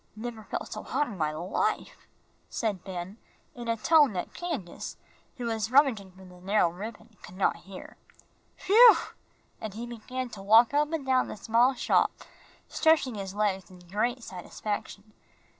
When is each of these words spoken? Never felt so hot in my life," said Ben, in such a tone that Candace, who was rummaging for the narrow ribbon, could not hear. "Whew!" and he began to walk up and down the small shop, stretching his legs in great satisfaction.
Never 0.15 0.45
felt 0.45 0.71
so 0.73 0.81
hot 0.81 1.05
in 1.05 1.15
my 1.15 1.31
life," 1.31 2.07
said 2.49 2.83
Ben, 2.83 3.19
in 3.53 3.67
such 3.67 3.79
a 3.79 3.83
tone 3.83 4.13
that 4.13 4.33
Candace, 4.33 4.97
who 5.37 5.45
was 5.45 5.69
rummaging 5.69 6.13
for 6.13 6.25
the 6.25 6.41
narrow 6.41 6.71
ribbon, 6.71 7.17
could 7.21 7.35
not 7.37 7.57
hear. 7.67 7.97
"Whew!" 8.65 8.97
and 9.61 9.75
he 9.75 9.85
began 9.85 10.29
to 10.29 10.41
walk 10.41 10.73
up 10.73 10.91
and 10.91 11.05
down 11.05 11.27
the 11.27 11.37
small 11.37 11.75
shop, 11.75 12.11
stretching 12.67 13.13
his 13.13 13.35
legs 13.35 13.69
in 13.69 13.77
great 13.77 14.23
satisfaction. 14.23 15.13